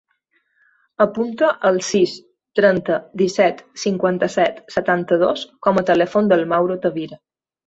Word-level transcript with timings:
Apunta 1.03 1.49
el 1.69 1.77
sis, 1.87 2.15
trenta, 2.59 2.97
disset, 3.23 3.61
cinquanta-set, 3.83 4.59
setanta-dos 4.77 5.45
com 5.69 5.83
a 5.83 5.85
telèfon 5.93 6.33
del 6.35 6.45
Mauro 6.57 6.81
Tavira. 6.89 7.21